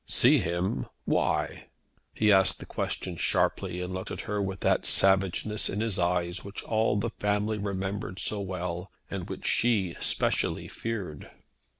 [0.07, 0.87] "See him!
[1.05, 1.67] Why?"
[2.15, 6.43] He asked the question sharply, and looked at her with that savageness in his eyes
[6.43, 11.29] which all the family remembered so well, and which she specially feared.